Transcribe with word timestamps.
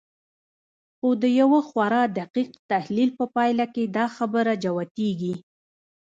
خو 0.97 1.09
د 1.21 1.23
يوه 1.39 1.59
خورا 1.69 2.03
دقيق 2.19 2.49
تحليل 2.71 3.09
په 3.19 3.25
پايله 3.35 3.65
کې 3.73 3.83
دا 3.95 4.05
خبره 4.17 4.53
جوتېږي. 4.63 5.33